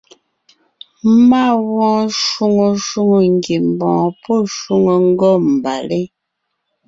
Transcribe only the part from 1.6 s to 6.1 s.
wɔɔn shwóŋo shwóŋò ngiembɔɔn pɔ́ shwòŋo ngômbalé.